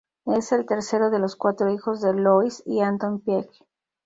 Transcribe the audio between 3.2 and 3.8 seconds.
Piëch.